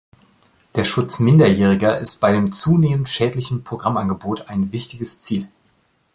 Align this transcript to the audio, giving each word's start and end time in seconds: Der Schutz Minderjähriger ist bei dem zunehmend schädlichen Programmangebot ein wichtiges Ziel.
Der 0.75 0.83
Schutz 0.83 1.19
Minderjähriger 1.19 1.99
ist 1.99 2.21
bei 2.21 2.31
dem 2.31 2.51
zunehmend 2.51 3.07
schädlichen 3.07 3.63
Programmangebot 3.63 4.49
ein 4.49 4.71
wichtiges 4.71 5.21
Ziel. 5.21 5.47